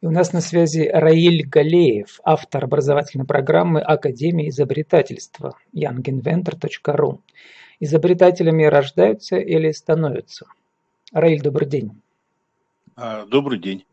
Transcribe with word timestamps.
И 0.00 0.06
у 0.06 0.10
нас 0.10 0.32
на 0.32 0.40
связи 0.40 0.88
Раиль 0.90 1.46
Галеев, 1.46 2.20
автор 2.24 2.64
образовательной 2.64 3.26
программы 3.26 3.82
Академии 3.82 4.48
изобретательства 4.48 5.58
younginventor.ru. 5.74 7.18
Изобретателями 7.80 8.64
рождаются 8.64 9.36
или 9.36 9.72
становятся? 9.72 10.46
Раиль, 11.12 11.42
добрый 11.42 11.68
день. 11.68 12.00
А, 12.96 13.26
добрый 13.26 13.58
день. 13.58 13.84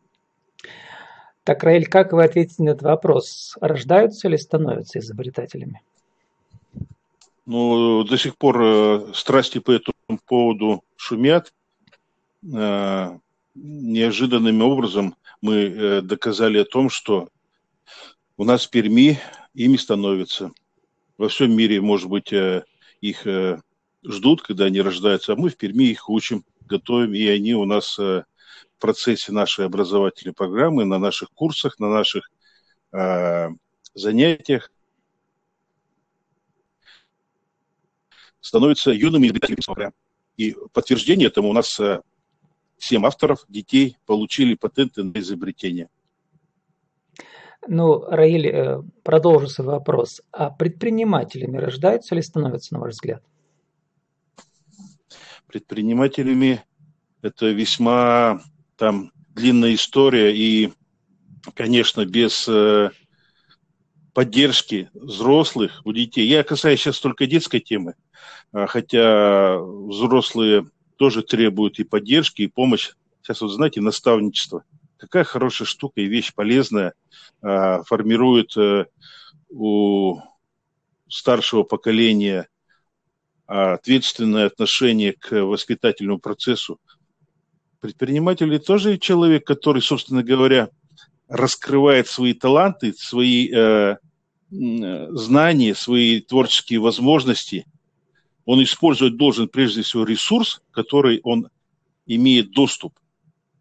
Так, 1.44 1.64
Раиль, 1.64 1.88
как 1.88 2.14
вы 2.14 2.24
ответите 2.24 2.64
на 2.64 2.70
этот 2.70 2.84
вопрос? 2.84 3.58
Рождаются 3.60 4.30
или 4.30 4.38
становятся 4.38 5.00
изобретателями? 5.00 5.82
Ну, 7.46 8.06
до 8.06 8.18
сих 8.18 8.38
пор 8.38 8.62
э, 8.62 9.14
страсти 9.14 9.60
по 9.60 9.72
этому 9.72 10.20
поводу 10.26 10.84
шумят. 10.96 11.54
Э, 12.54 13.18
неожиданным 13.56 14.62
образом 14.62 15.16
мы 15.42 15.56
э, 15.56 16.02
доказали 16.02 16.58
о 16.60 16.66
том, 16.66 16.90
что 16.90 17.30
у 18.38 18.44
нас 18.44 18.66
в 18.66 18.70
Перми 18.70 19.20
ими 19.54 19.78
становятся. 19.78 20.52
Во 21.18 21.30
всем 21.30 21.56
мире, 21.56 21.82
может 21.82 22.10
быть, 22.10 22.32
э, 22.34 22.64
их 23.02 23.26
э, 23.26 23.60
ждут, 24.06 24.42
когда 24.42 24.66
они 24.66 24.82
рождаются, 24.82 25.34
а 25.34 25.36
мы 25.36 25.50
в 25.50 25.58
Перми 25.58 25.86
их 25.86 26.10
учим, 26.10 26.44
готовим, 26.62 27.14
и 27.14 27.26
они 27.28 27.54
у 27.54 27.66
нас 27.66 27.98
в 27.98 28.26
процессе 28.80 29.32
нашей 29.32 29.66
образовательной 29.66 30.34
программы, 30.34 30.86
на 30.86 31.00
наших 31.00 31.30
курсах, 31.32 31.80
на 31.80 31.90
наших 31.90 32.30
занятиях 33.94 34.70
становятся 38.42 38.92
юными 38.92 39.28
изобретателями. 39.28 39.94
И 40.36 40.56
подтверждение 40.74 41.28
этому 41.28 41.50
у 41.50 41.54
нас 41.54 41.80
Семь 42.78 43.06
авторов, 43.06 43.46
детей, 43.50 43.98
получили 44.06 44.56
патенты 44.56 45.04
на 45.04 45.18
изобретение. 45.20 45.90
Ну, 47.68 48.02
Раиль, 48.02 48.48
э, 48.48 48.82
продолжится 49.04 49.64
вопрос. 49.64 50.22
А 50.32 50.50
предпринимателями 50.50 51.58
рождаются 51.58 52.16
или 52.16 52.22
становятся, 52.22 52.74
на 52.74 52.80
ваш 52.80 52.94
взгляд? 52.94 53.24
Предпринимателями 55.48 56.64
это 57.22 57.48
весьма 57.48 58.42
там 58.78 59.12
длинная 59.30 59.74
история 59.74 60.36
и, 60.36 60.72
конечно, 61.56 62.06
без 62.06 62.48
э, 62.48 62.92
поддержки 64.14 64.90
взрослых 64.94 65.82
у 65.84 65.94
детей. 65.94 66.28
Я 66.28 66.44
касаюсь 66.44 66.80
сейчас 66.80 67.00
только 67.00 67.28
детской 67.28 67.60
темы, 67.60 67.96
а, 68.52 68.66
хотя 68.66 69.60
взрослые 69.60 70.68
тоже 70.98 71.22
требуют 71.24 71.80
и 71.80 71.84
поддержки, 71.84 72.42
и 72.42 72.48
помощь. 72.48 72.92
Сейчас 73.22 73.42
вот, 73.42 73.50
знаете, 73.50 73.82
наставничество. 73.82 74.64
Какая 74.98 75.24
хорошая 75.24 75.68
штука 75.68 76.02
и 76.02 76.08
вещь 76.08 76.34
полезная 76.34 76.94
а, 77.42 77.84
формирует 77.84 78.58
а, 78.58 78.88
у 79.50 80.20
старшего 81.08 81.64
поколения 81.64 82.50
ответственное 83.46 84.48
отношение 84.48 85.14
к 85.14 85.32
воспитательному 85.32 86.20
процессу. 86.20 86.82
Предприниматель 87.80 88.60
тоже 88.60 88.98
человек, 88.98 89.48
который, 89.48 89.82
собственно 89.82 90.22
говоря, 90.22 90.70
раскрывает 91.30 92.08
свои 92.08 92.34
таланты, 92.34 92.92
свои 92.92 93.50
э, 93.50 93.96
знания, 94.50 95.76
свои 95.76 96.20
творческие 96.20 96.80
возможности– 96.80 97.66
он 98.48 98.64
использовать 98.64 99.18
должен 99.18 99.50
прежде 99.50 99.82
всего 99.82 100.06
ресурс, 100.06 100.62
который 100.72 101.20
он 101.24 101.50
имеет 102.06 102.52
доступ. 102.52 102.98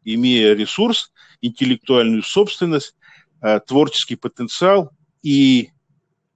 Имея 0.04 0.54
ресурс, 0.54 1.12
интеллектуальную 1.40 2.22
собственность, 2.22 2.94
э, 3.42 3.58
творческий 3.58 4.14
потенциал 4.14 4.92
и 5.24 5.70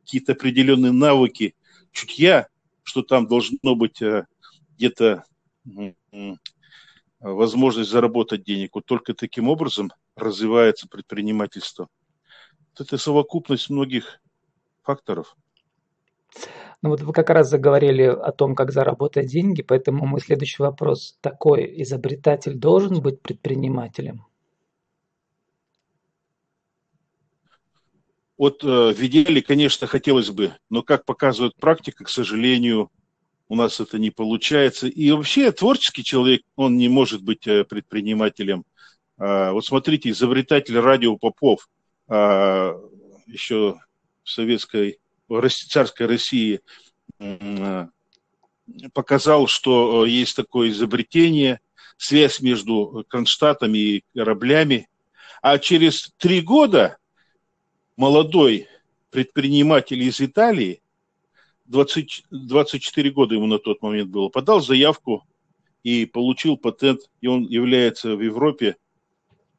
какие-то 0.00 0.32
определенные 0.32 0.90
навыки 0.90 1.54
чутья, 1.92 2.48
что 2.82 3.02
там 3.02 3.28
должно 3.28 3.76
быть 3.76 4.02
э, 4.02 4.26
где-то 4.76 5.24
возможность 7.20 7.90
заработать 7.90 8.42
денег. 8.42 8.74
Вот 8.74 8.84
только 8.84 9.14
таким 9.14 9.48
образом 9.48 9.92
развивается 10.16 10.88
предпринимательство. 10.88 11.86
Вот 12.70 12.84
это 12.84 12.98
совокупность 12.98 13.70
многих 13.70 14.20
факторов. 14.82 15.36
Ну 16.82 16.90
вот 16.90 17.02
вы 17.02 17.12
как 17.12 17.28
раз 17.28 17.50
заговорили 17.50 18.04
о 18.04 18.32
том, 18.32 18.54
как 18.54 18.72
заработать 18.72 19.26
деньги, 19.26 19.60
поэтому 19.60 20.06
мой 20.06 20.20
следующий 20.20 20.62
вопрос 20.62 21.18
такой. 21.20 21.82
Изобретатель 21.82 22.54
должен 22.54 23.02
быть 23.02 23.20
предпринимателем? 23.20 24.24
Вот 28.38 28.64
э, 28.64 28.66
в 28.66 28.98
идеале, 28.98 29.42
конечно, 29.42 29.86
хотелось 29.86 30.30
бы, 30.30 30.54
но 30.70 30.82
как 30.82 31.04
показывает 31.04 31.54
практика, 31.56 32.04
к 32.04 32.08
сожалению, 32.08 32.90
у 33.50 33.56
нас 33.56 33.80
это 33.80 33.98
не 33.98 34.10
получается. 34.10 34.86
И 34.86 35.10
вообще 35.10 35.52
творческий 35.52 36.02
человек, 36.02 36.42
он 36.56 36.78
не 36.78 36.88
может 36.88 37.22
быть 37.22 37.46
э, 37.46 37.64
предпринимателем. 37.64 38.64
Э, 39.18 39.50
вот 39.50 39.66
смотрите, 39.66 40.08
изобретатель 40.08 40.78
радио 40.78 41.18
Попов 41.18 41.68
э, 42.08 42.72
еще 43.26 43.78
в 44.22 44.30
советской 44.30 45.00
царской 45.68 46.06
России 46.06 46.60
показал, 48.92 49.46
что 49.46 50.04
э, 50.04 50.08
есть 50.08 50.36
такое 50.36 50.70
изобретение, 50.70 51.60
связь 51.96 52.40
между 52.40 53.04
Кронштадтом 53.08 53.74
и 53.74 54.02
кораблями. 54.14 54.88
А 55.42 55.58
через 55.58 56.12
три 56.18 56.40
года 56.40 56.98
молодой 57.96 58.68
предприниматель 59.10 60.02
из 60.02 60.20
Италии, 60.20 60.82
20, 61.66 62.24
24 62.30 63.10
года 63.10 63.34
ему 63.34 63.46
на 63.46 63.58
тот 63.58 63.82
момент 63.82 64.10
было, 64.10 64.28
подал 64.28 64.60
заявку 64.60 65.26
и 65.82 66.06
получил 66.06 66.56
патент, 66.56 67.00
и 67.20 67.26
он 67.26 67.44
является 67.44 68.16
в 68.16 68.20
Европе 68.20 68.76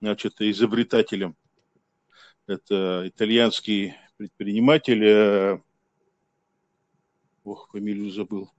значит, 0.01 0.33
изобретателем. 0.39 1.35
Это 2.47 3.03
итальянский 3.05 3.95
предприниматель, 4.21 5.03
э, 5.03 5.59
ох, 7.43 7.69
фамилию 7.71 8.11
забыл, 8.11 8.51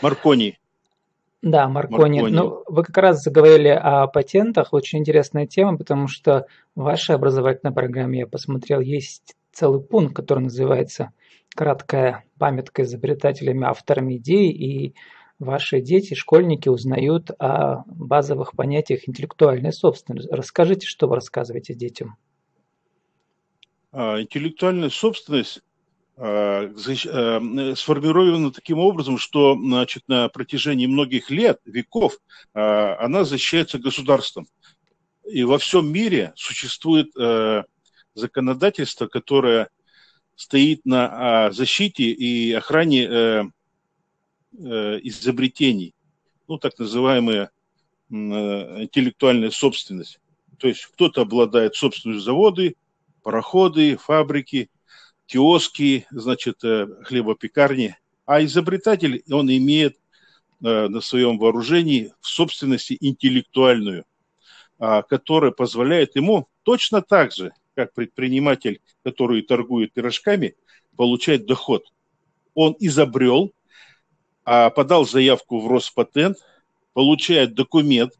Маркони. 0.00 0.60
Да, 1.42 1.66
Маркони. 1.68 2.20
Маркони. 2.20 2.36
Ну, 2.36 2.62
вы 2.68 2.84
как 2.84 2.96
раз 2.98 3.20
заговорили 3.20 3.68
о 3.68 4.06
патентах. 4.06 4.72
Очень 4.72 5.00
интересная 5.00 5.48
тема, 5.48 5.76
потому 5.76 6.06
что 6.06 6.46
в 6.76 6.82
вашей 6.82 7.16
образовательной 7.16 7.74
программе, 7.74 8.20
я 8.20 8.26
посмотрел, 8.28 8.78
есть 8.78 9.34
целый 9.50 9.82
пункт, 9.82 10.14
который 10.14 10.44
называется 10.44 11.10
«Краткая 11.56 12.22
памятка 12.38 12.84
изобретателями, 12.84 13.66
авторами 13.66 14.18
идей». 14.18 14.52
И 14.52 14.94
ваши 15.40 15.80
дети, 15.80 16.14
школьники 16.14 16.68
узнают 16.68 17.32
о 17.40 17.82
базовых 17.86 18.52
понятиях 18.52 19.08
интеллектуальной 19.08 19.72
собственности. 19.72 20.28
Расскажите, 20.30 20.86
что 20.86 21.08
вы 21.08 21.16
рассказываете 21.16 21.74
детям. 21.74 22.16
А, 23.96 24.20
интеллектуальная 24.20 24.90
собственность 24.90 25.62
а, 26.16 26.68
а, 26.68 27.74
сформирована 27.76 28.50
таким 28.50 28.80
образом, 28.80 29.18
что 29.18 29.56
значит, 29.56 30.02
на 30.08 30.28
протяжении 30.28 30.86
многих 30.86 31.30
лет, 31.30 31.60
веков, 31.64 32.18
она 32.52 33.24
защищается 33.24 33.78
государством. 33.78 34.48
И 35.24 35.44
во 35.44 35.58
всем 35.58 35.90
мире 35.90 36.32
существует 36.36 37.08
законодательство, 38.14 39.06
которое 39.06 39.68
стоит 40.34 40.84
на 40.84 41.52
защите 41.52 42.04
и 42.04 42.52
охране 42.52 43.04
э, 43.04 43.44
э, 44.58 45.00
изобретений, 45.02 45.94
ну, 46.48 46.58
так 46.58 46.78
называемая 46.78 47.50
интеллектуальная 48.10 49.50
собственность. 49.50 50.20
То 50.58 50.68
есть 50.68 50.84
кто-то 50.86 51.22
обладает 51.22 51.74
собственностью 51.74 52.20
заводы, 52.20 52.76
пароходы, 53.24 53.96
фабрики, 53.96 54.70
киоски, 55.26 56.06
значит, 56.10 56.62
э, 56.62 56.86
хлебопекарни. 57.02 57.96
А 58.26 58.44
изобретатель, 58.44 59.24
он 59.30 59.50
имеет 59.50 59.96
э, 60.62 60.88
на 60.88 61.00
своем 61.00 61.38
вооружении 61.38 62.12
в 62.20 62.28
собственности 62.28 62.96
интеллектуальную, 63.00 64.04
а, 64.78 65.02
которая 65.02 65.50
позволяет 65.50 66.16
ему 66.16 66.46
точно 66.62 67.02
так 67.02 67.32
же, 67.32 67.52
как 67.74 67.94
предприниматель, 67.94 68.80
который 69.02 69.42
торгует 69.42 69.92
пирожками, 69.92 70.54
получать 70.96 71.46
доход. 71.46 71.90
Он 72.54 72.76
изобрел, 72.78 73.52
а, 74.44 74.70
подал 74.70 75.06
заявку 75.06 75.60
в 75.60 75.68
Роспатент, 75.68 76.38
получает 76.92 77.54
документ. 77.54 78.12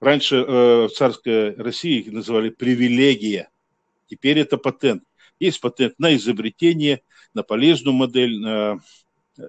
Раньше 0.00 0.36
э, 0.36 0.86
в 0.86 0.90
царской 0.90 1.54
России 1.56 2.00
их 2.00 2.12
называли 2.12 2.50
привилегия– 2.50 3.48
Теперь 4.10 4.40
это 4.40 4.58
патент. 4.58 5.04
Есть 5.38 5.60
патент 5.60 5.94
на 5.98 6.14
изобретение, 6.16 7.02
на 7.32 7.42
полезную 7.42 7.94
модель, 7.94 8.40
на... 8.40 8.80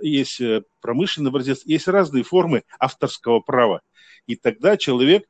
есть 0.02 0.40
э, 0.40 0.62
промышленный 0.80 1.30
образец, 1.30 1.64
есть 1.66 1.88
разные 1.88 2.24
формы 2.24 2.64
авторского 2.80 3.40
права. 3.40 3.82
И 4.28 4.36
тогда 4.36 4.78
человек 4.78 5.28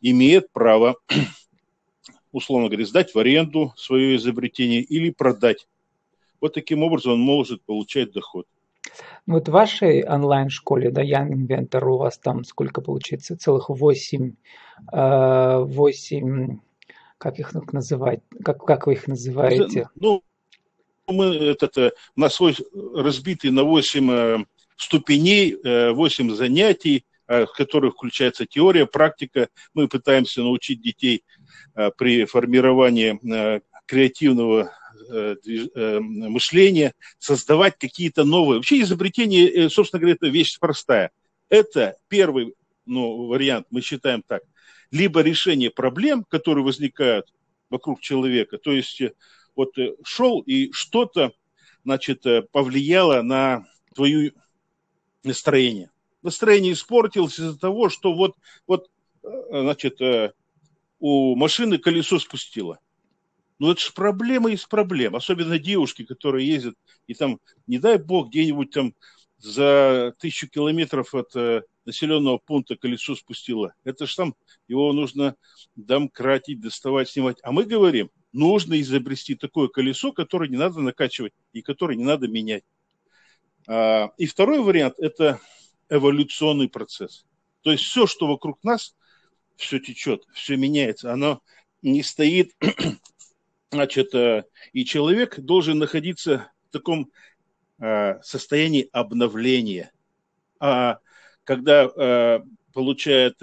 имеет 0.00 0.52
право 0.52 0.96
условно 2.32 2.68
говоря, 2.68 2.86
сдать 2.86 3.14
в 3.14 3.18
аренду 3.18 3.72
свое 3.76 4.16
изобретение 4.16 4.82
или 4.82 5.10
продать. 5.10 5.66
Вот 6.40 6.54
таким 6.54 6.82
образом 6.82 7.14
он 7.14 7.20
может 7.20 7.62
получать 7.64 8.12
доход. 8.12 8.46
Вот 9.26 9.48
в 9.48 9.52
вашей 9.52 10.04
онлайн-школе, 10.04 10.90
да, 10.90 11.04
Young 11.04 11.32
Inventor, 11.32 11.84
у 11.86 11.98
вас 11.98 12.18
там 12.18 12.44
сколько 12.44 12.80
получается? 12.80 13.36
Целых 13.36 13.68
8, 13.68 14.34
8 14.92 16.50
э, 16.50 16.56
как 17.20 17.38
их 17.38 17.52
называть? 17.72 18.20
Как, 18.44 18.64
как 18.64 18.86
вы 18.86 18.94
их 18.94 19.06
называете? 19.06 19.88
Ну, 19.94 20.22
мы 21.06 21.36
этот, 21.36 21.76
э, 21.78 21.92
у 22.16 22.20
нас 22.20 22.40
разбитый 22.94 23.50
на 23.50 23.62
8 23.64 24.10
э, 24.10 24.38
ступеней, 24.76 25.56
8 25.92 26.34
занятий, 26.34 27.04
в 27.28 27.46
которых 27.56 27.94
включается 27.94 28.44
теория, 28.44 28.86
практика. 28.86 29.48
Мы 29.74 29.86
пытаемся 29.86 30.40
научить 30.40 30.82
детей 30.82 31.22
при 31.96 32.24
формировании 32.24 33.20
креативного 33.86 34.72
Э, 35.12 35.34
э, 35.44 35.98
мышления, 36.00 36.94
создавать 37.18 37.76
какие-то 37.78 38.24
новые. 38.24 38.58
Вообще 38.58 38.80
изобретение, 38.82 39.48
э, 39.48 39.68
собственно 39.68 40.00
говоря, 40.00 40.14
это 40.14 40.28
вещь 40.28 40.56
простая. 40.60 41.10
Это 41.48 41.96
первый 42.08 42.54
ну, 42.90 43.26
вариант, 43.26 43.66
мы 43.70 43.80
считаем 43.80 44.22
так. 44.22 44.42
Либо 44.90 45.20
решение 45.22 45.70
проблем, 45.70 46.24
которые 46.24 46.64
возникают 46.64 47.32
вокруг 47.70 48.00
человека. 48.00 48.58
То 48.58 48.72
есть 48.72 49.00
вот 49.54 49.74
шел 50.04 50.40
и 50.40 50.70
что-то, 50.72 51.32
значит, 51.84 52.24
повлияло 52.50 53.22
на 53.22 53.64
твое 53.94 54.32
настроение. 55.22 55.90
Настроение 56.22 56.72
испортилось 56.72 57.38
из-за 57.38 57.58
того, 57.58 57.88
что 57.88 58.12
вот, 58.12 58.36
вот 58.66 58.90
значит, 59.22 59.98
у 60.98 61.36
машины 61.36 61.78
колесо 61.78 62.18
спустило 62.18 62.80
ну, 63.60 63.70
это 63.70 63.80
же 63.80 63.92
проблема 63.92 64.50
из 64.50 64.64
проблем. 64.64 65.14
Особенно 65.14 65.58
девушки, 65.58 66.04
которые 66.04 66.48
ездят, 66.48 66.74
и 67.06 67.14
там, 67.14 67.38
не 67.66 67.78
дай 67.78 67.98
бог, 67.98 68.30
где-нибудь 68.30 68.70
там 68.70 68.94
за 69.36 70.14
тысячу 70.18 70.48
километров 70.48 71.14
от 71.14 71.36
э, 71.36 71.62
населенного 71.90 72.38
пункта 72.38 72.76
колесо 72.76 73.14
спустило. 73.14 73.74
Это 73.84 74.06
же 74.06 74.16
там, 74.16 74.34
его 74.68 74.92
нужно 74.92 75.36
домкратить, 75.76 76.60
доставать, 76.60 77.08
снимать. 77.08 77.38
А 77.42 77.52
мы 77.52 77.64
говорим, 77.64 78.10
нужно 78.32 78.80
изобрести 78.80 79.34
такое 79.34 79.68
колесо, 79.68 80.12
которое 80.12 80.48
не 80.48 80.56
надо 80.56 80.80
накачивать 80.80 81.32
и 81.52 81.62
которое 81.62 81.96
не 81.96 82.04
надо 82.04 82.28
менять. 82.28 82.64
А, 83.66 84.10
и 84.16 84.26
второй 84.26 84.60
вариант– 84.62 84.94
это 84.98 85.40
эволюционный 85.88 86.68
процесс. 86.68 87.26
То 87.62 87.72
есть 87.72 87.84
все, 87.84 88.06
что 88.06 88.26
вокруг 88.26 88.62
нас, 88.64 88.94
все 89.56 89.78
течет, 89.78 90.24
все 90.32 90.56
меняется. 90.56 91.12
Оно 91.12 91.42
не 91.82 92.02
стоит 92.02 92.54
Значит, 93.70 94.14
э, 94.14 94.44
и 94.72 94.84
человек 94.84 95.38
должен 95.38 95.78
находиться 95.78 96.50
в 96.68 96.72
таком 96.72 97.10
э, 97.78 98.20
состоянии 98.22 98.88
обновления. 98.90 99.92
А 100.58 100.98
когда 101.44 101.84
э, 101.84 102.40
получает 102.72 103.36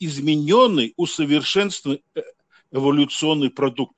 измененный, 0.00 0.92
усовершенствованный 0.96 2.02
эволюционный 2.72 3.50
продукт. 3.50 3.96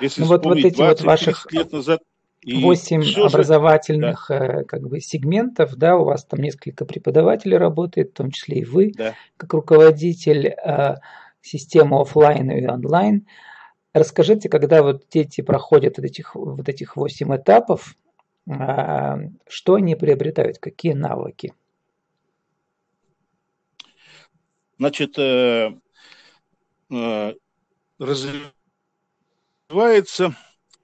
Если 0.00 0.22
ну, 0.22 0.28
вот, 0.28 0.44
вот 0.44 0.58
эти 0.58 0.74
20, 0.74 0.78
вот 0.78 1.00
ваших 1.02 1.52
лет 1.52 1.72
назад 1.72 2.00
восемь 2.44 3.02
образовательных 3.22 4.26
да. 4.28 4.64
как 4.64 4.88
бы 4.88 5.00
сегментов, 5.00 5.76
да, 5.76 5.96
у 5.96 6.04
вас 6.04 6.24
там 6.24 6.40
несколько 6.40 6.84
преподавателей 6.84 7.56
работает, 7.56 8.10
в 8.10 8.14
том 8.14 8.30
числе 8.30 8.58
и 8.58 8.64
вы, 8.64 8.92
да. 8.94 9.14
как 9.36 9.54
руководитель 9.54 10.54
систему 11.40 12.00
офлайн 12.00 12.50
и 12.50 12.66
онлайн. 12.66 13.26
Расскажите, 13.92 14.48
когда 14.48 14.82
вот 14.82 15.04
дети 15.10 15.40
проходят 15.40 15.98
вот 15.98 16.06
этих, 16.06 16.34
вот 16.34 16.68
этих 16.68 16.96
8 16.96 17.36
этапов, 17.36 17.94
что 18.46 19.74
они 19.74 19.96
приобретают, 19.96 20.58
какие 20.58 20.92
навыки? 20.92 21.54
Значит, 24.78 25.18
э, 25.18 25.70
э, 26.90 27.34
развивается 27.98 28.52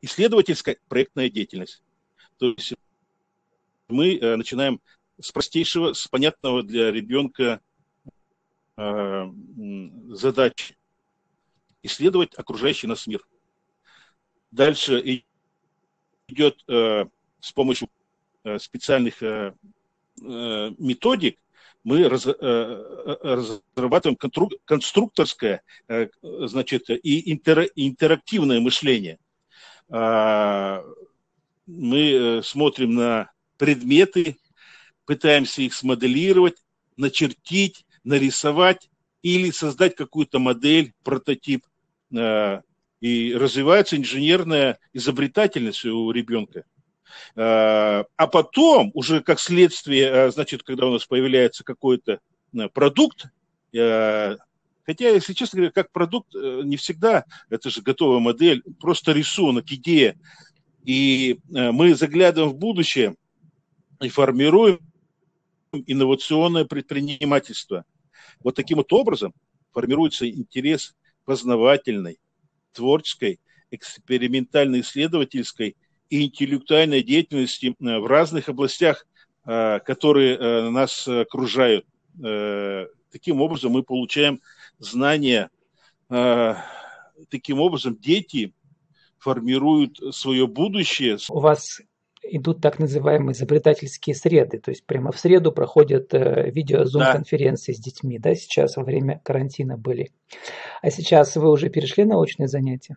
исследовательская 0.01 0.79
проектная 0.89 1.29
деятельность. 1.29 1.83
То 2.39 2.47
есть 2.47 2.75
мы 3.89 4.17
э, 4.17 4.37
начинаем 4.37 4.81
с 5.21 5.33
простейшего, 5.33 5.93
с 5.93 6.07
понятного 6.09 6.63
для 6.63 6.91
ребенка 6.91 7.61
задачи 8.77 10.75
исследовать 11.83 12.33
окружающий 12.35 12.87
нас 12.87 13.07
мир. 13.07 13.23
Дальше 14.51 15.23
идет 16.29 16.65
с 17.41 17.53
помощью 17.53 17.89
э, 18.45 18.59
специальных 18.59 19.23
методик 20.23 21.39
мы 21.83 22.07
разрабатываем 22.07 24.19
конструкторское, 24.67 25.63
значит, 26.21 26.91
и 26.91 27.33
интерактивное 27.33 28.61
мышление. 28.61 29.19
А, 29.89 30.85
мы 31.67 32.43
смотрим 32.45 32.97
на 32.97 33.31
предметы, 33.57 34.37
пытаемся 35.07 35.63
их 35.63 35.73
смоделировать, 35.73 36.63
начертить, 36.99 37.87
нарисовать 38.05 38.91
или 39.23 39.51
создать 39.51 39.97
какую-то 39.97 40.39
модель, 40.39 40.93
прототип. 41.03 41.65
Э, 42.17 42.61
и 43.01 43.35
развивается 43.35 43.97
инженерная 43.97 44.79
изобретательность 44.93 45.87
у 45.87 46.11
ребенка. 46.11 46.65
Э, 47.37 48.05
а 48.17 48.27
потом, 48.27 48.91
уже 48.95 49.23
как 49.23 49.41
следствие, 49.41 50.09
э, 50.09 50.31
значит, 50.31 50.63
когда 50.63 50.87
у 50.87 50.93
нас 50.93 51.07
появляется 51.07 51.65
какой-то 51.65 52.21
продукт, 52.73 53.27
хотя, 53.73 55.09
если 55.09 55.35
честно 55.35 55.59
говоря, 55.59 55.73
как 55.73 55.93
продукт 55.93 56.35
не 56.35 56.77
всегда, 56.77 57.25
это 57.49 57.71
же 57.71 57.81
готовая 57.81 58.19
модель, 58.19 58.65
просто 58.81 59.13
рисунок, 59.13 59.71
идея. 59.71 60.19
И 60.85 61.39
мы 61.49 61.95
заглядываем 61.95 62.53
в 62.53 62.59
будущее 62.59 63.15
и 64.01 64.09
формируем 64.09 64.81
инновационное 65.73 66.65
предпринимательство. 66.65 67.85
Вот 68.43 68.57
таким 68.57 68.79
вот 68.79 68.93
образом 68.93 69.33
формируется 69.73 70.29
интерес 70.29 70.97
познавательной, 71.25 72.19
творческой, 72.73 73.39
экспериментальной, 73.71 74.81
исследовательской 74.81 75.77
и 76.11 76.27
интеллектуальной 76.27 77.03
деятельности 77.03 77.75
э, 77.81 77.99
в 77.99 78.07
разных 78.07 78.49
областях, 78.49 79.07
э, 79.47 79.79
которые 79.81 80.37
э, 80.37 80.69
нас 80.71 81.09
окружают. 81.09 81.87
Таким 83.13 83.41
образом 83.41 83.73
мы 83.73 83.83
получаем 83.83 84.41
знания. 84.79 85.49
Таким 86.09 87.61
образом 87.61 87.97
дети 87.97 88.53
формируют 89.19 89.99
свое 90.15 90.47
будущее. 90.47 91.17
У 91.31 91.39
вас 91.39 91.81
идут 92.23 92.61
так 92.61 92.79
называемые 92.79 93.33
изобретательские 93.33 94.15
среды, 94.15 94.59
то 94.59 94.71
есть 94.71 94.85
прямо 94.85 95.13
в 95.13 95.19
среду 95.19 95.53
проходят 95.53 96.13
э, 96.13 96.51
видео-зум-конференции 96.51 97.73
да. 97.73 97.79
с 97.79 97.81
детьми, 97.81 98.19
да, 98.19 98.35
сейчас 98.35 98.77
во 98.77 98.85
время 98.85 99.21
карантина 99.25 99.79
были. 99.79 100.11
А 100.83 100.91
сейчас 100.91 101.37
вы 101.37 101.51
уже 101.51 101.71
перешли 101.71 102.05
на 102.05 102.19
очные 102.19 102.49
занятия? 102.49 102.97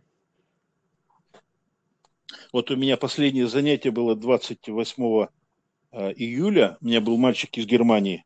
Вот 2.54 2.72
у 2.72 2.78
меня 2.78 2.96
последнее 2.96 3.48
занятие 3.48 3.92
было 3.92 4.16
28 4.16 5.28
э, 5.92 6.14
июля, 6.16 6.78
у 6.80 6.86
меня 6.86 7.02
был 7.02 7.18
мальчик 7.18 7.58
из 7.58 7.66
Германии. 7.66 8.24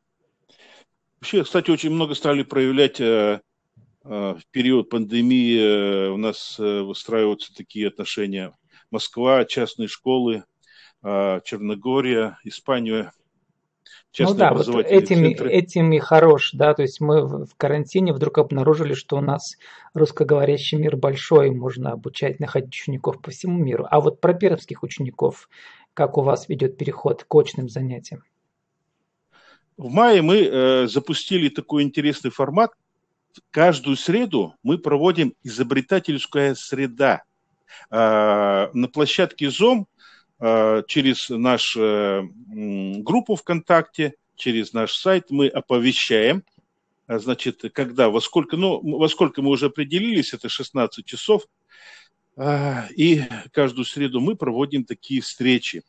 Вообще, 1.20 1.44
кстати, 1.44 1.72
очень 1.72 1.90
много 1.90 2.14
стали 2.14 2.44
проявлять 2.44 3.00
э, 3.02 3.40
в 4.04 4.42
период 4.52 4.90
пандемии 4.90 6.08
у 6.10 6.18
нас 6.18 6.58
выстраиваются 6.60 7.54
такие 7.54 7.88
отношения. 7.88 8.56
Москва, 8.90 9.44
частные 9.44 9.90
школы– 9.90 10.46
Черногория, 11.04 12.38
Испания, 12.44 13.12
ну 14.20 14.34
да, 14.34 14.54
вот 14.54 14.68
этими, 14.68 15.34
этими 15.48 16.00
хорош, 16.00 16.52
да, 16.54 16.74
то 16.74 16.82
есть 16.82 17.00
мы 17.00 17.46
в 17.46 17.56
карантине 17.56 18.14
вдруг 18.14 18.38
обнаружили, 18.40 18.94
что 18.94 19.18
у 19.18 19.22
нас 19.22 19.58
русскоговорящий 19.94 20.78
мир 20.78 20.96
большой, 20.96 21.52
можно 21.52 21.92
обучать, 21.92 22.40
находить 22.40 22.74
учеников 22.74 23.22
по 23.22 23.32
всему 23.32 23.58
миру. 23.58 23.86
А 23.90 24.00
вот 24.00 24.20
про 24.20 24.34
пермских 24.34 24.84
учеников, 24.84 25.50
как 25.94 26.18
у 26.18 26.22
вас 26.22 26.50
ведет 26.50 26.78
переход 26.78 27.24
к 27.24 27.36
очным 27.36 27.70
занятиям? 27.70 28.24
В 29.78 29.90
мае 29.92 30.22
мы 30.24 30.38
э, 30.42 30.88
запустили 30.88 31.50
такой 31.50 31.84
интересный 31.84 32.32
формат. 32.32 32.72
Каждую 33.52 33.96
среду 33.96 34.56
мы 34.64 34.80
проводим 34.80 35.36
изобретательская 35.44 36.56
среда. 36.56 37.22
Э, 37.92 38.70
на 38.74 38.88
площадке 38.88 39.52
ЗОМ 39.52 39.88
через 40.40 41.30
нашу 41.30 41.82
э, 41.82 42.24
группу 43.02 43.36
ВКонтакте, 43.36 44.14
через 44.36 44.74
наш 44.74 44.94
сайт 44.94 45.32
мы 45.32 45.48
оповещаем 45.48 46.44
значит, 47.08 47.62
когда, 47.74 48.10
во 48.10 48.20
сколько, 48.20 48.58
ну, 48.58 48.82
во 48.98 49.08
сколько 49.08 49.42
мы 49.42 49.50
уже 49.50 49.68
определились, 49.68 50.34
это 50.34 50.50
16 50.50 51.06
часов, 51.06 51.44
и 52.96 53.24
каждую 53.52 53.86
среду 53.86 54.20
мы 54.20 54.36
проводим 54.36 54.84
такие 54.84 55.22
встречи. 55.22 55.84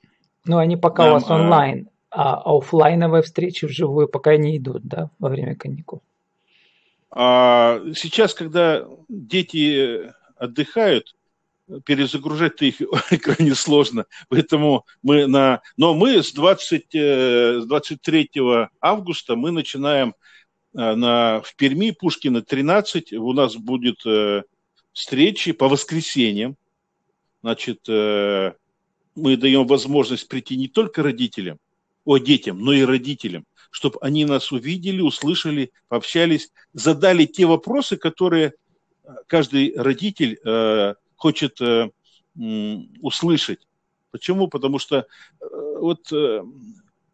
Ну, 0.44 0.58
они 0.58 0.76
пока 0.76 1.04
Нам, 1.04 1.10
у 1.10 1.14
вас 1.14 1.30
онлайн, 1.30 1.88
а 2.10 2.40
офлайновые 2.44 3.22
встречи 3.22 3.66
вживую 3.66 4.08
пока 4.08 4.36
не 4.36 4.56
идут, 4.56 4.84
да, 4.84 5.10
во 5.18 5.28
время 5.28 5.56
каникул? 5.56 6.02
А 7.10 7.80
сейчас, 7.94 8.32
когда 8.32 8.86
дети 9.08 10.12
отдыхают, 10.36 11.14
перезагружать-то 11.84 12.64
их 12.64 12.76
крайне 13.22 13.54
сложно. 13.54 14.06
Поэтому 14.28 14.84
мы 15.02 15.26
на... 15.26 15.60
Но 15.76 15.94
мы 15.94 16.22
с, 16.22 16.32
20, 16.32 16.94
с 16.94 17.64
23 17.66 18.30
августа 18.80 19.36
мы 19.36 19.50
начинаем 19.50 20.14
э, 20.74 20.94
на, 20.94 21.40
в 21.40 21.54
Перми, 21.56 21.90
Пушкина 21.90 22.42
13. 22.42 23.12
У 23.14 23.32
нас 23.32 23.56
будет 23.56 24.04
э, 24.06 24.42
встречи 24.92 25.52
по 25.52 25.68
воскресеньям. 25.68 26.56
Значит, 27.42 27.88
э, 27.88 28.52
мы 29.14 29.36
даем 29.36 29.66
возможность 29.66 30.28
прийти 30.28 30.56
не 30.56 30.68
только 30.68 31.02
родителям, 31.02 31.58
о 32.04 32.18
детям, 32.18 32.60
но 32.60 32.72
и 32.72 32.82
родителям, 32.82 33.44
чтобы 33.70 33.98
они 34.00 34.24
нас 34.24 34.50
увидели, 34.52 35.00
услышали, 35.00 35.72
пообщались, 35.88 36.50
задали 36.72 37.26
те 37.26 37.44
вопросы, 37.44 37.96
которые 37.96 38.54
каждый 39.26 39.74
родитель 39.76 40.38
э, 40.44 40.94
хочет 41.18 41.60
э, 41.60 41.90
услышать. 43.02 43.66
Почему? 44.10 44.48
Потому 44.48 44.78
что 44.78 44.96
э, 44.98 45.04
вот 45.80 46.10
э, 46.12 46.42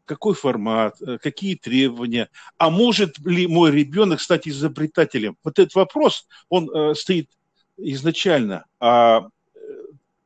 какой 0.05 0.35
формат, 0.35 1.01
э, 1.03 1.19
какие 1.19 1.57
требования, 1.57 2.29
а 2.59 2.71
может 2.71 3.19
ли 3.19 3.47
мой 3.47 3.73
ребенок 3.73 4.21
стать 4.21 4.47
изобретателем? 4.47 5.37
Вот 5.43 5.59
этот 5.59 5.75
вопрос, 5.75 6.29
он 6.49 6.71
э, 6.71 6.95
стоит 6.95 7.31
изначально. 7.77 8.67
А 8.79 9.29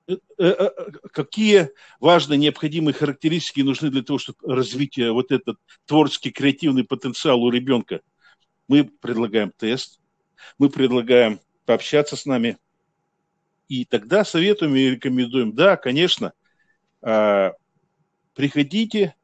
э, 0.09 0.17
э, 0.39 0.71
какие 1.13 1.71
важные 2.01 2.39
необходимые 2.39 2.95
характеристики 2.95 3.61
нужны 3.61 3.91
для 3.91 4.03
того, 4.03 4.19
чтобы 4.19 4.39
развить 4.55 4.99
вот 4.99 5.31
этот 5.31 5.57
творческий 5.87 6.33
креативный 6.33 6.85
потенциал 6.85 7.43
у 7.43 7.51
ребенка? 7.51 8.01
Мы 8.67 8.85
предлагаем 8.85 9.53
тест, 9.57 10.01
мы 10.59 10.69
предлагаем 10.69 11.41
пообщаться 11.65 12.17
с 12.17 12.27
нами. 12.27 12.59
И 13.69 13.85
тогда 13.85 14.25
советуем 14.25 14.75
и 14.75 14.91
рекомендуем, 14.91 15.53
да, 15.53 15.77
конечно, 15.77 16.33
а, 17.03 17.53
приходите, 18.35 19.15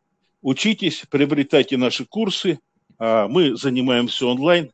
учитесь, 0.42 1.04
приобретайте 1.08 1.76
наши 1.78 2.04
курсы. 2.04 2.60
А, 2.98 3.26
мы 3.26 3.56
занимаемся 3.56 4.26
онлайн. 4.26 4.70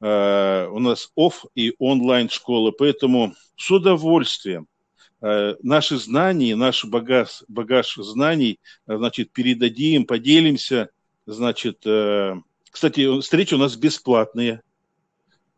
А, 0.00 0.68
у 0.68 0.78
нас 0.78 1.10
оф 1.16 1.46
и 1.54 1.74
онлайн 1.78 2.28
школа, 2.28 2.72
поэтому 2.72 3.34
с 3.56 3.70
удовольствием 3.70 4.66
наши 5.22 5.98
знания, 5.98 6.56
наш 6.56 6.86
багаж, 6.86 7.42
багаж 7.46 7.94
знаний, 7.96 8.58
значит, 8.86 9.32
передадим, 9.32 10.06
поделимся. 10.06 10.88
Значит, 11.26 11.84
кстати, 12.70 13.20
встречи 13.20 13.52
у 13.52 13.58
нас 13.58 13.76
бесплатные 13.76 14.62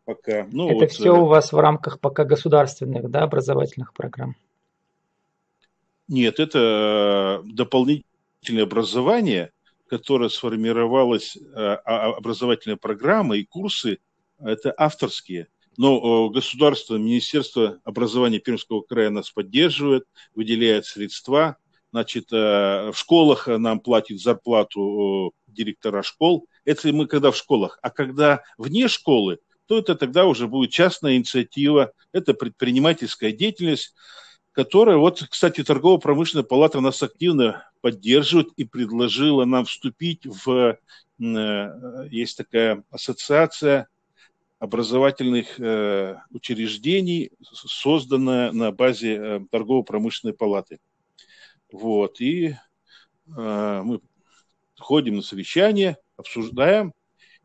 пока. 0.05 0.47
Ну, 0.51 0.67
Это 0.69 0.79
вот, 0.79 0.91
все 0.91 1.15
э, 1.15 1.19
у 1.19 1.25
вас 1.25 1.51
в 1.51 1.57
рамках 1.57 1.99
пока 1.99 2.23
государственных 2.25 3.09
да, 3.09 3.23
образовательных 3.23 3.93
программ? 3.93 4.35
Нет, 6.07 6.39
это 6.39 7.43
э, 7.43 7.47
дополнительное 7.49 8.63
образование, 8.63 9.51
которое 9.87 10.29
сформировалось, 10.29 11.37
э, 11.37 11.41
а, 11.55 12.13
образовательная 12.13 12.77
программа 12.77 13.37
и 13.37 13.45
курсы, 13.45 13.99
это 14.39 14.73
авторские. 14.77 15.47
Но 15.75 16.29
государство, 16.29 16.97
Министерство 16.97 17.79
образования 17.83 18.37
Пермского 18.37 18.81
края 18.81 19.09
нас 19.09 19.31
поддерживает, 19.31 20.05
выделяет 20.35 20.85
средства. 20.85 21.57
Значит, 21.91 22.29
в 22.29 22.93
школах 22.93 23.47
нам 23.47 23.79
платит 23.79 24.21
зарплату 24.21 25.33
директора 25.47 26.03
школ. 26.03 26.47
Это 26.63 26.93
мы 26.93 27.07
когда 27.07 27.31
в 27.31 27.37
школах. 27.37 27.79
А 27.81 27.89
когда 27.89 28.43
вне 28.59 28.87
школы, 28.87 29.39
то 29.73 29.93
это 29.93 29.95
тогда 29.95 30.25
уже 30.25 30.47
будет 30.47 30.71
частная 30.71 31.15
инициатива, 31.15 31.93
это 32.11 32.33
предпринимательская 32.33 33.31
деятельность, 33.31 33.93
которая, 34.51 34.97
вот, 34.97 35.25
кстати, 35.29 35.63
торгово-промышленная 35.63 36.43
палата 36.43 36.79
нас 36.79 37.01
активно 37.01 37.67
поддерживает 37.81 38.49
и 38.55 38.65
предложила 38.65 39.45
нам 39.45 39.65
вступить 39.65 40.25
в, 40.25 40.77
э, 41.19 42.07
есть 42.11 42.37
такая 42.37 42.83
ассоциация 42.91 43.87
образовательных 44.59 45.59
э, 45.59 46.17
учреждений, 46.29 47.31
созданная 47.41 48.51
на 48.51 48.71
базе 48.71 49.15
э, 49.15 49.39
торгово-промышленной 49.49 50.35
палаты. 50.35 50.79
Вот, 51.71 52.21
и 52.21 52.55
мы 53.25 53.99
ходим 54.77 55.15
на 55.15 55.21
совещания, 55.23 55.97
обсуждаем, 56.17 56.93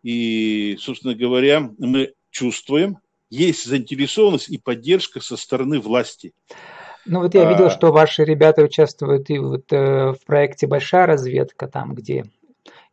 и, 0.02 0.76
собственно 0.80 1.14
говоря, 1.14 1.70
мы 1.78 2.14
чувствуем, 2.38 2.98
есть 3.30 3.64
заинтересованность 3.66 4.48
и 4.48 4.58
поддержка 4.58 5.20
со 5.20 5.36
стороны 5.36 5.80
власти. 5.80 6.32
Ну 7.04 7.20
вот 7.20 7.34
я 7.34 7.48
видел, 7.50 7.66
а... 7.66 7.70
что 7.70 7.90
ваши 7.90 8.24
ребята 8.24 8.62
участвуют 8.62 9.30
и 9.30 9.38
вот 9.38 9.72
э, 9.72 10.12
в 10.12 10.18
проекте 10.26 10.66
«Большая 10.66 11.06
разведка», 11.06 11.66
там, 11.66 11.94
где 11.94 12.24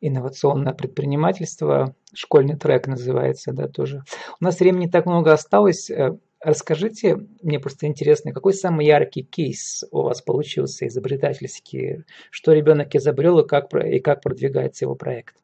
инновационное 0.01 0.73
предпринимательство, 0.73 1.95
школьный 2.13 2.57
трек 2.57 2.87
называется, 2.87 3.51
да, 3.51 3.67
тоже. 3.67 4.03
У 4.39 4.43
нас 4.43 4.59
времени 4.59 4.87
так 4.87 5.05
много 5.05 5.33
осталось. 5.33 5.89
Э, 5.89 6.17
расскажите, 6.39 7.17
мне 7.41 7.59
просто 7.59 7.87
интересно, 7.87 8.33
какой 8.33 8.53
самый 8.53 8.85
яркий 8.85 9.23
кейс 9.23 9.83
у 9.91 10.01
вас 10.01 10.21
получился 10.21 10.87
изобретательский? 10.87 12.03
Что 12.29 12.53
ребенок 12.53 12.95
изобрел 12.95 13.39
и 13.39 13.47
как, 13.47 13.73
и 13.73 13.99
как 13.99 14.21
продвигается 14.21 14.85
его 14.85 14.95
проект? 14.95 15.35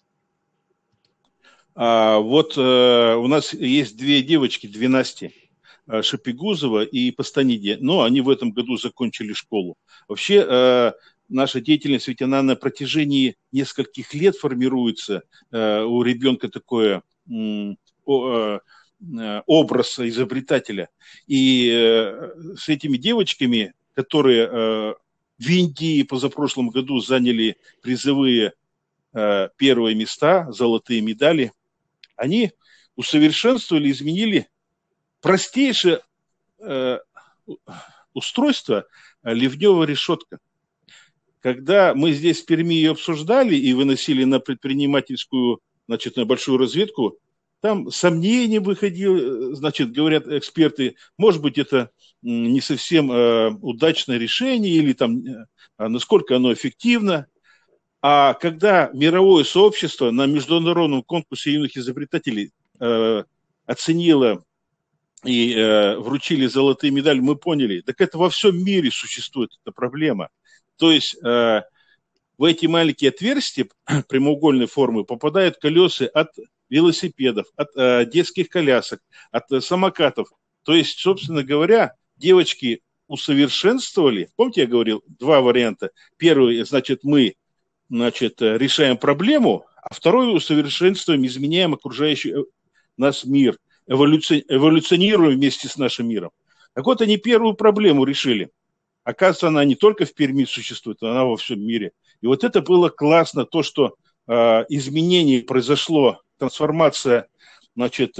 А, 1.75 2.19
вот 2.19 2.53
а, 2.57 3.17
у 3.17 3.27
нас 3.27 3.53
есть 3.53 3.97
две 3.97 4.21
девочки, 4.21 4.67
две 4.67 4.87
Насти, 4.87 5.31
а, 5.87 6.03
Шапигузова 6.03 6.83
и 6.83 7.11
Пастаниди. 7.11 7.77
Но 7.79 8.03
они 8.03 8.21
в 8.21 8.29
этом 8.29 8.51
году 8.51 8.77
закончили 8.77 9.33
школу. 9.33 9.77
Вообще 10.07 10.45
а, 10.47 10.93
наша 11.31 11.61
деятельность, 11.61 12.07
ведь 12.07 12.21
она 12.21 12.43
на 12.43 12.55
протяжении 12.55 13.35
нескольких 13.51 14.13
лет 14.13 14.35
формируется. 14.35 15.23
А, 15.51 15.85
у 15.85 16.03
ребенка 16.03 16.49
такое 16.49 17.01
а, 17.29 18.59
образ 19.47 19.99
изобретателя. 19.99 20.89
И 21.27 21.71
а, 21.73 22.31
с 22.57 22.69
этими 22.69 22.97
девочками, 22.97 23.73
которые 23.93 24.95
в 25.37 25.49
Индии 25.49 26.03
позапрошлом 26.03 26.69
году 26.69 26.99
заняли 26.99 27.57
призовые 27.81 28.53
первые 29.11 29.95
места, 29.95 30.49
золотые 30.51 31.01
медали, 31.01 31.51
они 32.21 32.51
усовершенствовали, 32.95 33.91
изменили 33.91 34.47
простейшее 35.21 36.01
э, 36.59 36.99
устройство 38.13 38.85
э, 39.23 39.33
ливневая 39.33 39.87
решетка. 39.87 40.37
Когда 41.39 41.95
мы 41.95 42.11
здесь 42.11 42.41
в 42.41 42.45
Перми 42.45 42.75
ее 42.75 42.91
обсуждали 42.91 43.55
и 43.55 43.73
выносили 43.73 44.23
на 44.23 44.39
предпринимательскую, 44.39 45.59
значит, 45.87 46.15
на 46.15 46.25
большую 46.25 46.59
разведку, 46.59 47.17
там 47.61 47.89
сомнения 47.91 48.59
выходили, 48.59 49.53
значит, 49.53 49.91
говорят 49.91 50.27
эксперты, 50.27 50.95
может 51.17 51.41
быть, 51.41 51.57
это 51.57 51.89
не 52.21 52.61
совсем 52.61 53.11
э, 53.11 53.49
удачное 53.61 54.17
решение 54.17 54.73
или 54.75 54.93
там, 54.93 55.25
э, 55.25 55.45
насколько 55.77 56.35
оно 56.35 56.53
эффективно. 56.53 57.27
А 58.01 58.33
когда 58.33 58.89
мировое 58.93 59.43
сообщество 59.43 60.09
на 60.11 60.25
международном 60.25 61.03
конкурсе 61.03 61.53
юных 61.53 61.77
изобретателей 61.77 62.51
э, 62.79 63.23
оценило 63.65 64.43
и 65.23 65.53
э, 65.53 65.97
вручили 65.97 66.47
золотые 66.47 66.89
медали, 66.89 67.19
мы 67.19 67.35
поняли, 67.35 67.81
так 67.81 68.01
это 68.01 68.17
во 68.17 68.31
всем 68.31 68.63
мире 68.63 68.89
существует 68.89 69.51
эта 69.61 69.71
проблема. 69.71 70.29
То 70.77 70.91
есть 70.91 71.15
э, 71.23 71.61
в 72.39 72.43
эти 72.43 72.65
маленькие 72.65 73.09
отверстия 73.09 73.67
прямоугольной 74.09 74.65
формы 74.65 75.03
попадают 75.03 75.57
колеса 75.57 76.07
от 76.07 76.29
велосипедов, 76.69 77.45
от 77.55 77.69
э, 77.75 78.05
детских 78.11 78.49
колясок, 78.49 78.99
от 79.31 79.51
э, 79.51 79.61
самокатов. 79.61 80.29
То 80.63 80.73
есть, 80.73 80.97
собственно 80.97 81.43
говоря, 81.43 81.93
девочки 82.15 82.81
усовершенствовали. 83.07 84.29
Помните, 84.37 84.61
я 84.61 84.67
говорил, 84.67 85.03
два 85.05 85.41
варианта. 85.41 85.91
Первый, 86.17 86.63
значит, 86.63 87.03
мы 87.03 87.35
значит, 87.91 88.41
э, 88.41 88.57
решаем 88.57 88.97
проблему, 88.97 89.65
а 89.83 89.93
второе 89.93 90.29
усовершенствуем, 90.29 91.25
изменяем 91.25 91.73
окружающий 91.73 92.31
э, 92.31 92.43
нас 92.97 93.25
мир, 93.25 93.57
эволюци... 93.85 94.45
эволюционируем 94.47 95.35
вместе 95.35 95.67
с 95.67 95.77
нашим 95.77 96.07
миром. 96.07 96.31
Так 96.73 96.85
вот, 96.85 97.01
они 97.01 97.17
первую 97.17 97.53
проблему 97.53 98.05
решили. 98.05 98.49
Оказывается, 99.03 99.49
она 99.49 99.65
не 99.65 99.75
только 99.75 100.05
в 100.05 100.13
Перми 100.13 100.45
существует, 100.45 101.03
она 101.03 101.25
во 101.25 101.35
всем 101.35 101.59
мире. 101.59 101.91
И 102.21 102.27
вот 102.27 102.45
это 102.45 102.61
было 102.61 102.87
классно, 102.87 103.45
то, 103.45 103.61
что 103.61 103.95
э, 104.27 104.33
изменение 104.69 105.41
произошло, 105.41 106.21
трансформация 106.37 107.27
значит, 107.75 108.17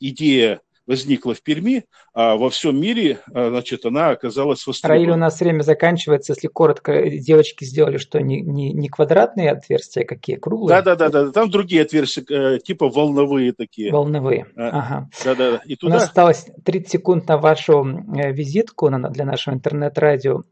идея 0.00 0.60
возникла 0.86 1.34
в 1.34 1.42
Перми, 1.42 1.84
а 2.14 2.36
во 2.36 2.50
всем 2.50 2.80
мире, 2.80 3.20
а, 3.32 3.50
значит, 3.50 3.84
она 3.84 4.10
оказалась 4.10 4.66
востребована. 4.66 4.98
Раиль, 4.98 5.12
у 5.12 5.16
нас 5.16 5.40
время 5.40 5.62
заканчивается. 5.62 6.32
Если 6.32 6.48
коротко, 6.48 7.08
девочки 7.10 7.64
сделали 7.64 7.98
что, 7.98 8.20
не, 8.20 8.40
не, 8.40 8.72
не 8.72 8.88
квадратные 8.88 9.50
отверстия, 9.50 10.04
какие, 10.04 10.36
круглые? 10.36 10.82
Да, 10.82 10.96
да, 10.96 11.08
да, 11.08 11.24
да. 11.24 11.32
Там 11.32 11.50
другие 11.50 11.82
отверстия, 11.82 12.24
э, 12.28 12.58
типа 12.58 12.88
волновые 12.88 13.52
такие. 13.52 13.92
Волновые, 13.92 14.46
а, 14.56 14.68
ага. 14.68 15.10
Да, 15.24 15.34
да. 15.34 15.60
И 15.64 15.76
туда... 15.76 15.94
У 15.94 15.98
нас 15.98 16.08
осталось 16.08 16.46
30 16.64 16.90
секунд 16.90 17.28
на 17.28 17.38
вашу 17.38 17.84
э, 17.84 18.32
визитку 18.32 18.90
для 18.90 19.24
нашего 19.24 19.54
интернет-радио. 19.54 20.42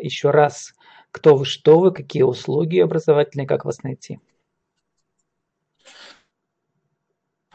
Еще 0.00 0.30
раз, 0.30 0.74
кто 1.10 1.36
вы, 1.36 1.44
что 1.44 1.78
вы, 1.80 1.92
какие 1.92 2.22
услуги 2.22 2.78
образовательные, 2.78 3.46
как 3.46 3.64
вас 3.64 3.82
найти? 3.82 4.18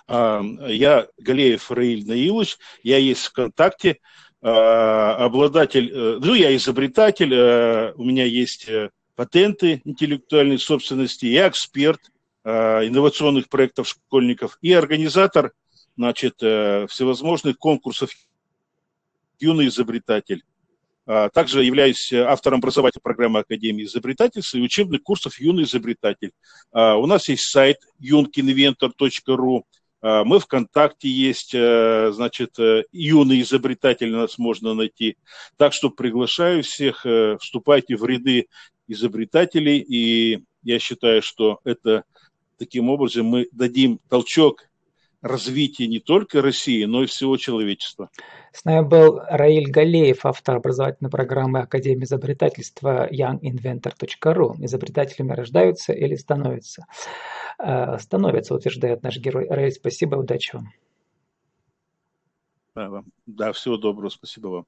Я 0.07 1.07
Галеев 1.17 1.71
Раиль 1.71 2.05
Наилович, 2.05 2.57
я 2.83 2.97
есть 2.97 3.25
ВКонтакте, 3.25 3.99
а, 4.45 5.15
обладатель, 5.23 5.89
э, 5.89 6.19
ну, 6.21 6.33
я 6.33 6.53
изобретатель, 6.53 7.33
э, 7.33 7.93
у 7.93 8.03
меня 8.03 8.25
есть 8.25 8.67
э, 8.67 8.89
патенты 9.15 9.81
интеллектуальной 9.85 10.59
собственности, 10.59 11.25
я 11.27 11.47
эксперт 11.47 11.99
инновационных 12.45 13.47
проектов 13.47 13.87
школьников 13.87 14.57
и 14.61 14.73
организатор, 14.73 15.53
значит, 15.95 16.35
всевозможных 16.39 17.57
конкурсов 17.57 18.09
«Юный 19.39 19.67
изобретатель». 19.67 20.43
А, 21.05 21.29
также 21.29 21.63
являюсь 21.63 22.11
автором 22.11 22.59
образовательной 22.59 23.01
программы 23.01 23.39
Академии 23.39 23.85
изобретательства 23.85 24.57
и 24.57 24.61
учебных 24.61 25.03
курсов 25.03 25.39
«Юный 25.39 25.63
изобретатель». 25.63 26.33
А, 26.73 26.97
у 26.97 27.05
нас 27.05 27.29
есть 27.29 27.43
сайт 27.43 27.77
а, 27.81 27.87
мы 30.03 30.39
ВКонтакте 30.39 31.07
есть, 31.07 31.55
э, 31.55 32.11
значит, 32.11 32.59
э, 32.59 32.83
юный 32.91 33.39
изобретатель 33.41 34.11
нас 34.11 34.37
можно 34.37 34.73
найти. 34.73 35.15
Так 35.55 35.71
что 35.71 35.89
приглашаю 35.89 36.61
всех, 36.63 37.05
э, 37.05 37.37
вступайте 37.39 37.95
в 37.95 38.03
ряды 38.05 38.47
изобретателей, 38.87 39.77
и 39.79 40.43
я 40.61 40.79
считаю, 40.79 41.21
что 41.21 41.59
это 41.63 42.03
таким 42.57 42.89
образом 42.89 43.27
мы 43.27 43.47
дадим 43.53 43.99
толчок 44.09 44.65
развития 45.23 45.87
не 45.87 45.99
только 45.99 46.41
России, 46.41 46.83
но 46.83 47.03
и 47.03 47.07
всего 47.07 47.37
человечества. 47.37 48.09
С 48.51 48.65
нами 48.65 48.85
был 48.85 49.19
Раиль 49.29 49.71
Галеев, 49.71 50.25
автор 50.25 50.57
образовательной 50.57 51.09
программы 51.09 51.61
Академии 51.61 52.03
изобретательства 52.03 53.09
younginventor.ru. 53.11 54.55
Изобретателями 54.59 55.31
рождаются 55.31 55.93
или 55.93 56.15
становятся? 56.15 56.85
Э, 57.57 57.97
становится, 57.99 58.53
утверждает 58.53 59.01
наш 59.01 59.17
герой. 59.17 59.47
Рэй, 59.49 59.71
спасибо, 59.71 60.15
удачи 60.15 60.55
вам. 60.55 60.67
Да, 62.75 63.03
да, 63.25 63.51
всего 63.53 63.77
доброго, 63.77 64.09
спасибо 64.09 64.47
вам. 64.47 64.65